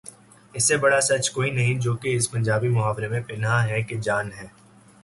[0.53, 3.97] اس سے بڑا سچ کوئی نہیں جو کہ اس پنجابی محاورے میں پنہاں ہے کہ
[3.97, 4.47] جان ہے۔